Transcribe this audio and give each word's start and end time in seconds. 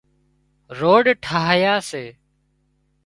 روڊ 0.79 1.05
ٺاهيا 1.25 1.75
سي 1.89 2.05